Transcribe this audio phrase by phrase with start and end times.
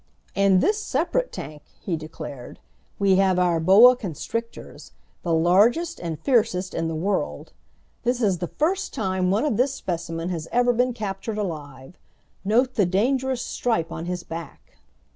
[0.33, 2.57] "In this separate tank," he declared,
[2.97, 7.53] "we have our boa constrictors, the largest and fiercest in the world.
[8.01, 11.99] This is the first time one of this specimen has ever been captured alive.
[12.43, 14.79] Note the dangerous stripe on his back!"